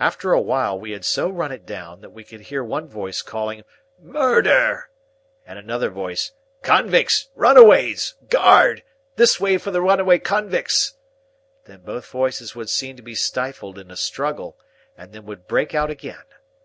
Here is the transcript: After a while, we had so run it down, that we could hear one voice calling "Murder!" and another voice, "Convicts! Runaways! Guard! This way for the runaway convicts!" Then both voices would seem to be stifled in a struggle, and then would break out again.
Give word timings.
After 0.00 0.32
a 0.32 0.40
while, 0.40 0.76
we 0.80 0.90
had 0.90 1.04
so 1.04 1.28
run 1.30 1.52
it 1.52 1.64
down, 1.64 2.00
that 2.00 2.10
we 2.10 2.24
could 2.24 2.40
hear 2.40 2.64
one 2.64 2.88
voice 2.88 3.22
calling 3.22 3.62
"Murder!" 4.00 4.90
and 5.46 5.60
another 5.60 5.90
voice, 5.90 6.32
"Convicts! 6.64 7.28
Runaways! 7.36 8.16
Guard! 8.30 8.82
This 9.14 9.38
way 9.38 9.58
for 9.58 9.70
the 9.70 9.80
runaway 9.80 10.18
convicts!" 10.18 10.94
Then 11.66 11.82
both 11.82 12.08
voices 12.10 12.56
would 12.56 12.68
seem 12.68 12.96
to 12.96 13.02
be 13.02 13.14
stifled 13.14 13.78
in 13.78 13.92
a 13.92 13.96
struggle, 13.96 14.58
and 14.98 15.12
then 15.12 15.24
would 15.26 15.46
break 15.46 15.72
out 15.72 15.88
again. 15.88 16.24